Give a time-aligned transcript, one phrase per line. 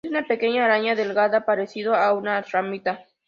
[0.03, 3.05] Es una pequeña araña delgada parecido a una ramita.